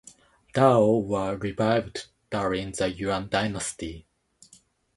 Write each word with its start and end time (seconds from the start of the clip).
"Dao" 0.55 1.03
were 1.05 1.37
revived 1.37 2.07
during 2.31 2.71
the 2.71 2.89
Yuan 2.91 3.29
dynasty. 3.29 4.07